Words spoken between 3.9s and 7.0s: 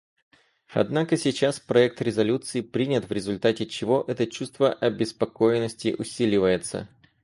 это чувство обеспокоенности усиливается.